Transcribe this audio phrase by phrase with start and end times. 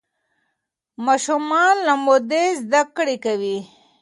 [1.05, 3.57] ماشومان له مودې زده کړه کوي.